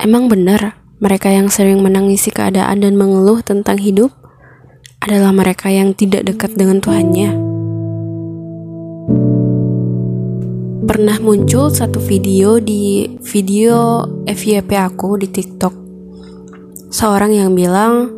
Emang 0.00 0.32
benar 0.32 0.80
mereka 0.96 1.28
yang 1.28 1.52
sering 1.52 1.84
menangisi 1.84 2.32
keadaan 2.32 2.80
dan 2.80 2.96
mengeluh 2.96 3.44
tentang 3.44 3.76
hidup 3.76 4.08
adalah 5.04 5.28
mereka 5.28 5.68
yang 5.68 5.92
tidak 5.92 6.24
dekat 6.24 6.56
dengan 6.56 6.80
Tuhannya. 6.80 7.36
Pernah 10.88 11.20
muncul 11.20 11.68
satu 11.68 12.00
video 12.00 12.56
di 12.64 13.12
video 13.28 14.08
FYP 14.24 14.72
aku 14.72 15.20
di 15.20 15.28
TikTok. 15.28 15.74
Seorang 16.88 17.36
yang 17.36 17.52
bilang 17.52 18.08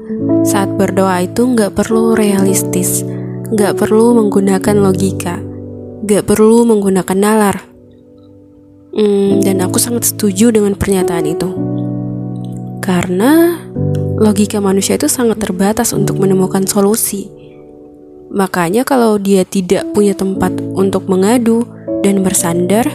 saat 0.46 0.70
berdoa 0.78 1.18
itu 1.26 1.42
nggak 1.42 1.74
perlu 1.74 2.14
realistis, 2.14 3.02
nggak 3.50 3.74
perlu 3.74 4.14
menggunakan 4.22 4.78
logika, 4.78 5.42
nggak 6.06 6.30
perlu 6.30 6.62
menggunakan 6.62 7.18
nalar. 7.18 7.58
Hmm, 8.94 9.42
dan 9.42 9.66
aku 9.66 9.82
sangat 9.82 10.14
setuju 10.14 10.54
dengan 10.54 10.78
pernyataan 10.78 11.26
itu. 11.26 11.71
Karena 12.82 13.62
logika 14.18 14.58
manusia 14.58 14.98
itu 14.98 15.06
sangat 15.06 15.38
terbatas 15.38 15.94
untuk 15.94 16.18
menemukan 16.18 16.66
solusi. 16.66 17.30
Makanya 18.32 18.82
kalau 18.82 19.22
dia 19.22 19.46
tidak 19.46 19.86
punya 19.94 20.18
tempat 20.18 20.50
untuk 20.74 21.06
mengadu 21.06 21.62
dan 22.02 22.26
bersandar, 22.26 22.90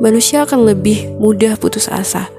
manusia 0.00 0.48
akan 0.48 0.64
lebih 0.64 1.12
mudah 1.20 1.60
putus 1.60 1.92
asa, 1.92 2.32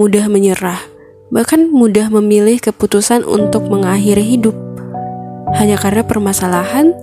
mudah 0.00 0.32
menyerah, 0.32 0.80
bahkan 1.28 1.68
mudah 1.68 2.08
memilih 2.08 2.56
keputusan 2.62 3.26
untuk 3.28 3.68
mengakhiri 3.68 4.22
hidup. 4.22 4.56
Hanya 5.58 5.76
karena 5.76 6.06
permasalahan 6.08 6.96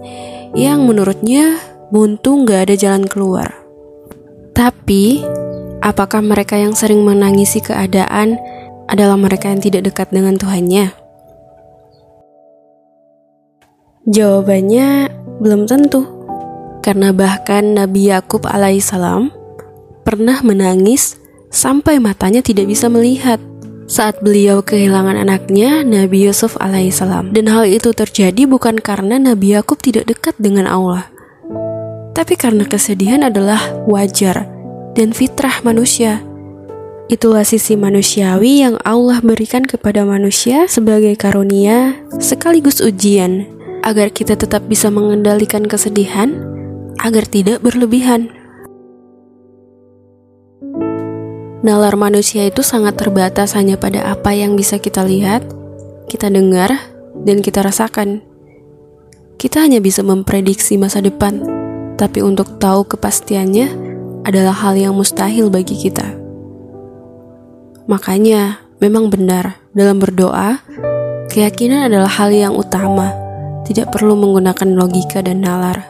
yang 0.57 0.87
menurutnya 0.89 1.61
buntu 1.93 2.41
gak 2.47 2.69
ada 2.69 2.75
jalan 2.79 3.05
keluar. 3.05 3.53
Tapi, 4.57 5.21
apakah 5.83 6.23
mereka 6.25 6.57
yang 6.57 6.73
sering 6.73 7.05
menangisi 7.05 7.61
keadaan 7.61 8.39
adalah 8.89 9.15
mereka 9.15 9.53
yang 9.53 9.61
tidak 9.61 9.93
dekat 9.93 10.09
dengan 10.09 10.35
Tuhannya? 10.41 10.91
Jawabannya 14.09 14.87
belum 15.37 15.69
tentu. 15.69 16.01
Karena 16.81 17.13
bahkan 17.13 17.77
Nabi 17.77 18.09
Yakub 18.09 18.49
alaihissalam 18.49 19.29
pernah 20.01 20.41
menangis 20.41 21.21
sampai 21.53 22.01
matanya 22.01 22.41
tidak 22.41 22.65
bisa 22.65 22.89
melihat 22.89 23.37
saat 23.89 24.21
beliau 24.21 24.61
kehilangan 24.61 25.17
anaknya 25.17 25.81
Nabi 25.85 26.29
Yusuf 26.29 26.57
alaihissalam. 26.57 27.33
Dan 27.35 27.49
hal 27.51 27.69
itu 27.69 27.93
terjadi 27.93 28.49
bukan 28.49 28.81
karena 28.81 29.21
Nabi 29.21 29.53
Yakub 29.57 29.81
tidak 29.81 30.07
dekat 30.07 30.37
dengan 30.37 30.69
Allah, 30.69 31.09
tapi 32.13 32.37
karena 32.37 32.63
kesedihan 32.63 33.25
adalah 33.25 33.59
wajar 33.89 34.45
dan 34.93 35.11
fitrah 35.11 35.59
manusia. 35.65 36.28
Itulah 37.09 37.41
sisi 37.41 37.73
manusiawi 37.73 38.61
yang 38.61 38.77
Allah 38.85 39.17
berikan 39.25 39.65
kepada 39.65 40.05
manusia 40.05 40.69
sebagai 40.69 41.17
karunia 41.17 41.97
sekaligus 42.21 42.77
ujian 42.85 43.49
agar 43.81 44.13
kita 44.13 44.37
tetap 44.37 44.69
bisa 44.69 44.93
mengendalikan 44.93 45.65
kesedihan 45.65 46.37
agar 47.01 47.25
tidak 47.25 47.65
berlebihan. 47.65 48.29
Nalar 51.65 51.97
manusia 51.97 52.45
itu 52.45 52.61
sangat 52.61 53.01
terbatas 53.01 53.57
hanya 53.57 53.73
pada 53.73 54.13
apa 54.13 54.37
yang 54.37 54.53
bisa 54.53 54.77
kita 54.77 55.01
lihat, 55.01 55.41
kita 56.13 56.29
dengar, 56.29 56.69
dan 57.25 57.41
kita 57.41 57.65
rasakan. 57.65 58.21
Kita 59.41 59.65
hanya 59.65 59.81
bisa 59.81 60.05
memprediksi 60.05 60.77
masa 60.77 61.01
depan, 61.01 61.41
tapi 61.97 62.21
untuk 62.21 62.61
tahu 62.61 62.85
kepastiannya 62.85 63.65
adalah 64.29 64.53
hal 64.53 64.77
yang 64.77 64.93
mustahil 64.93 65.49
bagi 65.49 65.73
kita. 65.73 66.18
Makanya, 67.89 68.61
memang 68.77 69.09
benar 69.09 69.57
dalam 69.73 69.97
berdoa, 69.97 70.61
keyakinan 71.33 71.89
adalah 71.89 72.05
hal 72.21 72.29
yang 72.29 72.53
utama, 72.53 73.17
tidak 73.65 73.89
perlu 73.89 74.13
menggunakan 74.13 74.77
logika 74.77 75.25
dan 75.25 75.41
nalar. 75.41 75.89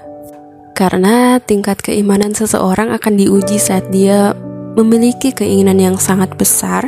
Karena 0.80 1.44
tingkat 1.44 1.84
keimanan 1.84 2.32
seseorang 2.32 2.96
akan 2.96 3.20
diuji 3.20 3.60
saat 3.60 3.92
dia 3.92 4.32
memiliki 4.80 5.36
keinginan 5.36 5.76
yang 5.76 5.96
sangat 6.00 6.40
besar, 6.40 6.88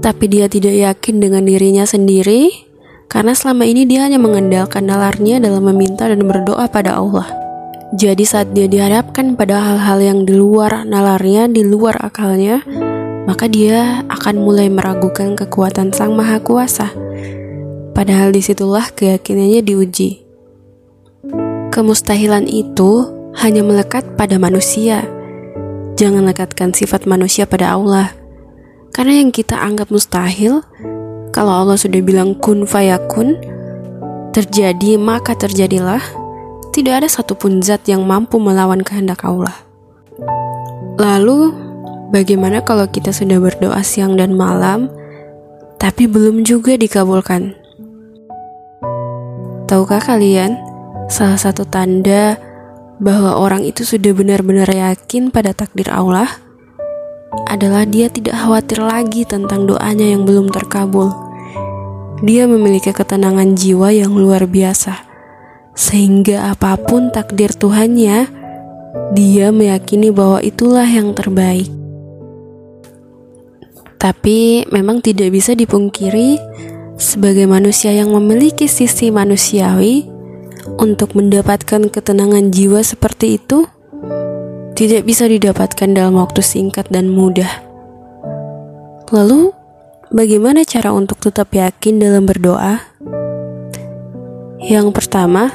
tapi 0.00 0.24
dia 0.32 0.48
tidak 0.48 0.72
yakin 0.72 1.20
dengan 1.20 1.44
dirinya 1.44 1.84
sendiri, 1.84 2.48
karena 3.12 3.36
selama 3.36 3.68
ini 3.68 3.84
dia 3.84 4.08
hanya 4.08 4.16
mengandalkan 4.16 4.88
nalarnya 4.88 5.36
dalam 5.36 5.68
meminta 5.68 6.08
dan 6.08 6.24
berdoa 6.24 6.64
pada 6.72 6.96
Allah. 6.96 7.28
Jadi 7.94 8.24
saat 8.24 8.56
dia 8.56 8.66
dihadapkan 8.66 9.36
pada 9.36 9.60
hal-hal 9.60 10.00
yang 10.00 10.18
di 10.24 10.34
luar 10.34 10.82
nalarnya, 10.88 11.46
di 11.46 11.62
luar 11.62 12.00
akalnya, 12.00 12.64
maka 13.24 13.48
dia 13.48 14.04
akan 14.12 14.44
mulai 14.44 14.68
meragukan 14.68 15.32
kekuatan 15.32 15.92
Sang 15.96 16.12
Maha 16.12 16.40
Kuasa. 16.44 16.92
Padahal 17.96 18.34
di 18.34 18.44
situlah 18.44 18.90
keyakinannya 18.92 19.64
diuji. 19.64 20.24
Kemustahilan 21.72 22.44
itu 22.46 23.08
hanya 23.40 23.64
melekat 23.64 24.14
pada 24.14 24.36
manusia. 24.36 25.08
Jangan 25.94 26.26
lekatkan 26.26 26.74
sifat 26.74 27.06
manusia 27.08 27.48
pada 27.48 27.74
Allah. 27.74 28.12
Karena 28.94 29.22
yang 29.24 29.34
kita 29.34 29.58
anggap 29.58 29.90
mustahil, 29.90 30.62
kalau 31.34 31.52
Allah 31.66 31.78
sudah 31.78 31.98
bilang 31.98 32.38
kun 32.38 32.62
fayakun, 32.62 33.38
terjadi 34.30 34.98
maka 34.98 35.34
terjadilah, 35.34 36.02
tidak 36.74 37.02
ada 37.02 37.08
satupun 37.10 37.62
zat 37.62 37.86
yang 37.86 38.06
mampu 38.06 38.38
melawan 38.38 38.82
kehendak 38.82 39.22
Allah. 39.22 39.54
Lalu, 40.98 41.63
Bagaimana 42.14 42.62
kalau 42.62 42.86
kita 42.86 43.10
sudah 43.10 43.42
berdoa 43.42 43.82
siang 43.82 44.14
dan 44.14 44.38
malam, 44.38 44.86
tapi 45.82 46.06
belum 46.06 46.46
juga 46.46 46.78
dikabulkan? 46.78 47.58
Tahukah 49.66 49.98
kalian, 49.98 50.54
salah 51.10 51.34
satu 51.34 51.66
tanda 51.66 52.38
bahwa 53.02 53.34
orang 53.34 53.66
itu 53.66 53.82
sudah 53.82 54.14
benar-benar 54.14 54.70
yakin 54.70 55.34
pada 55.34 55.50
takdir 55.58 55.90
Allah 55.90 56.30
adalah 57.50 57.82
dia 57.82 58.06
tidak 58.06 58.38
khawatir 58.38 58.78
lagi 58.78 59.26
tentang 59.26 59.66
doanya 59.66 60.14
yang 60.14 60.22
belum 60.22 60.54
terkabul. 60.54 61.10
Dia 62.22 62.46
memiliki 62.46 62.94
ketenangan 62.94 63.58
jiwa 63.58 63.90
yang 63.90 64.14
luar 64.14 64.46
biasa, 64.46 65.02
sehingga 65.74 66.54
apa 66.54 66.78
pun 66.78 67.10
takdir 67.10 67.50
Tuhannya, 67.50 68.30
dia 69.18 69.50
meyakini 69.50 70.14
bahwa 70.14 70.38
itulah 70.38 70.86
yang 70.86 71.10
terbaik. 71.10 71.82
Tapi 74.04 74.68
memang 74.68 75.00
tidak 75.00 75.32
bisa 75.32 75.56
dipungkiri, 75.56 76.36
sebagai 77.00 77.48
manusia 77.48 77.88
yang 77.88 78.12
memiliki 78.12 78.68
sisi 78.68 79.08
manusiawi, 79.08 80.04
untuk 80.76 81.16
mendapatkan 81.16 81.88
ketenangan 81.88 82.52
jiwa 82.52 82.84
seperti 82.84 83.40
itu 83.40 83.64
tidak 84.76 85.08
bisa 85.08 85.24
didapatkan 85.24 85.88
dalam 85.92 86.20
waktu 86.20 86.44
singkat 86.44 86.88
dan 86.92 87.08
mudah. 87.08 87.48
Lalu, 89.08 89.56
bagaimana 90.12 90.68
cara 90.68 90.90
untuk 90.92 91.20
tetap 91.24 91.52
yakin 91.56 91.96
dalam 91.96 92.28
berdoa? 92.28 92.84
Yang 94.60 94.92
pertama, 94.92 95.52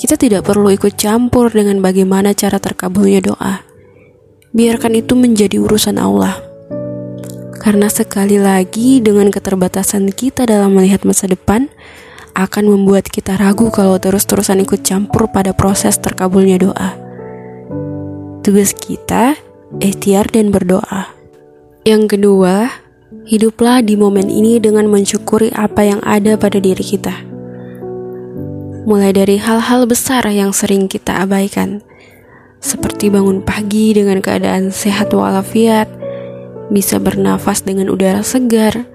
kita 0.00 0.16
tidak 0.16 0.48
perlu 0.48 0.72
ikut 0.72 0.96
campur 0.96 1.52
dengan 1.52 1.84
bagaimana 1.84 2.32
cara 2.32 2.56
terkabulnya 2.56 3.20
doa. 3.20 3.60
Biarkan 4.56 4.96
itu 4.96 5.12
menjadi 5.16 5.60
urusan 5.60 6.00
Allah. 6.00 6.49
Karena 7.60 7.92
sekali 7.92 8.40
lagi 8.40 9.04
dengan 9.04 9.28
keterbatasan 9.28 10.08
kita 10.16 10.48
dalam 10.48 10.72
melihat 10.72 11.04
masa 11.04 11.28
depan 11.28 11.68
akan 12.32 12.64
membuat 12.72 13.04
kita 13.12 13.36
ragu 13.36 13.68
kalau 13.68 14.00
terus-terusan 14.00 14.64
ikut 14.64 14.80
campur 14.80 15.28
pada 15.28 15.52
proses 15.52 16.00
terkabulnya 16.00 16.56
doa. 16.56 16.96
Tugas 18.40 18.72
kita 18.72 19.36
ikhtiar 19.76 20.32
dan 20.32 20.48
berdoa. 20.48 21.12
Yang 21.84 22.16
kedua, 22.16 22.72
hiduplah 23.28 23.84
di 23.84 24.00
momen 24.00 24.32
ini 24.32 24.56
dengan 24.56 24.88
mensyukuri 24.88 25.52
apa 25.52 25.84
yang 25.84 26.00
ada 26.00 26.40
pada 26.40 26.56
diri 26.56 26.80
kita. 26.80 27.12
Mulai 28.88 29.12
dari 29.12 29.36
hal-hal 29.36 29.84
besar 29.84 30.24
yang 30.32 30.56
sering 30.56 30.88
kita 30.88 31.20
abaikan, 31.20 31.84
seperti 32.64 33.12
bangun 33.12 33.44
pagi 33.44 33.92
dengan 33.92 34.24
keadaan 34.24 34.72
sehat 34.72 35.12
walafiat, 35.12 35.99
bisa 36.70 37.02
bernafas 37.02 37.66
dengan 37.66 37.90
udara 37.90 38.22
segar, 38.22 38.86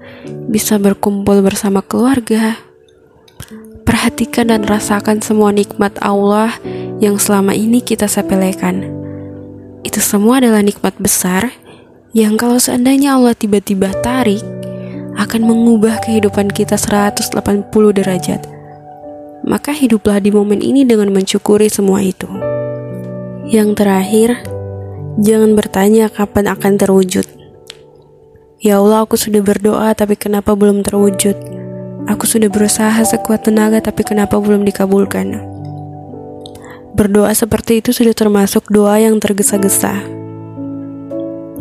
bisa 0.48 0.80
berkumpul 0.80 1.44
bersama 1.44 1.84
keluarga. 1.84 2.56
Perhatikan 3.86 4.50
dan 4.50 4.66
rasakan 4.66 5.22
semua 5.22 5.52
nikmat 5.52 5.94
Allah 6.02 6.50
yang 6.98 7.20
selama 7.20 7.52
ini 7.54 7.84
kita 7.84 8.08
sepelekan. 8.08 8.82
Itu 9.84 10.02
semua 10.02 10.42
adalah 10.42 10.64
nikmat 10.64 10.98
besar 10.98 11.52
yang 12.16 12.34
kalau 12.40 12.56
seandainya 12.58 13.14
Allah 13.14 13.36
tiba-tiba 13.36 13.92
tarik, 14.00 14.42
akan 15.16 15.42
mengubah 15.44 16.00
kehidupan 16.02 16.50
kita 16.50 16.80
180 16.80 17.30
derajat. 17.70 18.40
Maka 19.46 19.70
hiduplah 19.70 20.18
di 20.18 20.34
momen 20.34 20.58
ini 20.58 20.82
dengan 20.82 21.12
mensyukuri 21.14 21.70
semua 21.70 22.02
itu. 22.02 22.26
Yang 23.46 23.78
terakhir, 23.78 24.42
jangan 25.22 25.54
bertanya 25.54 26.10
kapan 26.10 26.50
akan 26.50 26.72
terwujud 26.74 27.35
Ya 28.56 28.80
Allah, 28.80 29.04
aku 29.04 29.20
sudah 29.20 29.44
berdoa, 29.44 29.92
tapi 29.92 30.16
kenapa 30.16 30.56
belum 30.56 30.80
terwujud? 30.80 31.36
Aku 32.08 32.24
sudah 32.24 32.48
berusaha 32.48 32.96
sekuat 33.04 33.44
tenaga, 33.44 33.84
tapi 33.84 34.00
kenapa 34.00 34.40
belum 34.40 34.64
dikabulkan? 34.64 35.36
Berdoa 36.96 37.36
seperti 37.36 37.84
itu 37.84 37.92
sudah 37.92 38.16
termasuk 38.16 38.64
doa 38.72 38.96
yang 38.96 39.20
tergesa-gesa. 39.20 40.00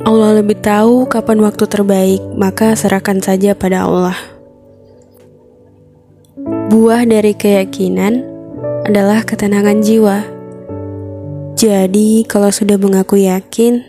Allah 0.08 0.40
lebih 0.40 0.56
tahu 0.64 1.04
kapan 1.12 1.44
waktu 1.44 1.68
terbaik, 1.68 2.24
maka 2.40 2.72
serahkan 2.80 3.20
saja 3.20 3.52
pada 3.52 3.84
Allah. 3.84 4.16
Buah 6.72 7.04
dari 7.04 7.36
keyakinan 7.36 8.24
adalah 8.88 9.28
ketenangan 9.28 9.84
jiwa. 9.84 10.24
Jadi, 11.60 12.24
kalau 12.24 12.56
sudah 12.56 12.80
mengaku 12.80 13.20
yakin, 13.20 13.84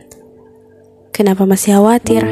kenapa 1.14 1.46
masih 1.46 1.78
khawatir? 1.78 2.26